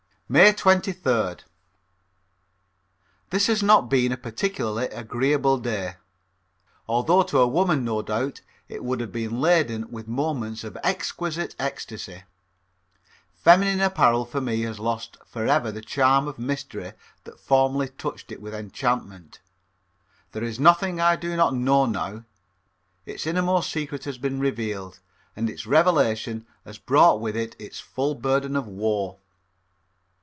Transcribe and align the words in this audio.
May 0.39 0.53
23d. 0.53 1.41
This 3.31 3.47
has 3.47 3.61
not 3.61 3.89
been 3.89 4.13
a 4.13 4.17
particularly 4.17 4.85
agreeable 4.87 5.57
day, 5.57 5.95
although 6.87 7.23
to 7.23 7.39
a 7.39 7.47
woman 7.49 7.83
no 7.83 8.01
doubt 8.01 8.39
it 8.69 8.81
would 8.81 9.01
have 9.01 9.11
been 9.11 9.41
laden 9.41 9.91
with 9.91 10.07
moments 10.07 10.63
of 10.63 10.77
exquisite 10.85 11.53
ecstasy. 11.59 12.23
Feminine 13.43 13.81
apparel 13.81 14.23
for 14.23 14.39
me 14.39 14.61
has 14.61 14.79
lost 14.79 15.17
for 15.25 15.45
ever 15.47 15.69
the 15.69 15.81
charm 15.81 16.29
of 16.29 16.39
mystery 16.39 16.93
that 17.25 17.37
formerly 17.37 17.89
touched 17.89 18.31
it 18.31 18.41
with 18.41 18.53
enchantment. 18.55 19.41
There 20.31 20.45
is 20.45 20.61
nothing 20.61 21.01
I 21.01 21.17
do 21.17 21.35
not 21.35 21.55
know 21.55 21.85
now. 21.87 22.23
Its 23.05 23.27
innermost 23.27 23.69
secret 23.69 24.05
has 24.05 24.17
been 24.17 24.39
revealed 24.39 25.01
and 25.35 25.49
its 25.49 25.67
revelation 25.67 26.45
has 26.63 26.77
brought 26.77 27.19
with 27.19 27.35
it 27.35 27.53
its 27.59 27.81
full 27.81 28.15
burden 28.15 28.55
of 28.55 28.65
woe. 28.65 29.17